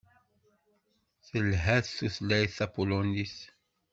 Telhat 1.27 1.85
tutlayt 1.97 2.51
tapulunit. 2.57 3.37